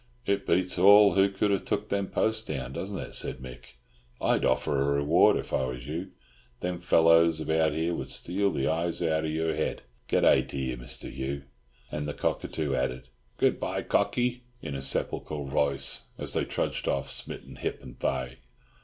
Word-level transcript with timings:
"It 0.25 0.47
beats 0.47 0.79
all 0.79 1.13
who 1.13 1.29
could 1.29 1.51
have 1.51 1.63
took 1.63 1.89
them 1.89 2.07
posts 2.07 2.41
down, 2.41 2.73
doesn't 2.73 2.97
it?" 2.97 3.13
said 3.13 3.37
Mick. 3.37 3.75
"I'd 4.19 4.43
offer 4.43 4.81
a 4.81 4.95
reward, 4.95 5.37
if 5.37 5.53
I 5.53 5.63
was 5.65 5.85
you. 5.85 6.09
Them 6.61 6.79
fellows 6.79 7.39
about 7.39 7.73
here 7.73 7.93
would 7.93 8.09
steal 8.09 8.49
the 8.49 8.67
eyes 8.67 9.03
out 9.03 9.25
of 9.25 9.29
your 9.29 9.53
head. 9.53 9.83
Good 10.07 10.21
day 10.21 10.41
to 10.41 10.57
ye, 10.57 10.75
Mr. 10.75 11.11
Hugh." 11.13 11.43
And 11.91 12.07
the 12.07 12.15
cockatoo 12.15 12.73
added, 12.73 13.09
"Good 13.37 13.59
bye, 13.59 13.83
Cockie," 13.83 14.41
in 14.59 14.73
a 14.73 14.81
sepulchral 14.81 15.45
voice, 15.45 16.05
as 16.17 16.33
they 16.33 16.45
trudged 16.45 16.87
off, 16.87 17.11
smitten 17.11 17.57
hip 17.57 17.83
and 17.83 17.99
thigh. 17.99 18.37